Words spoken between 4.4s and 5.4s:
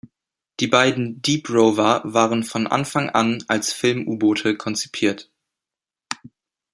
konzipiert.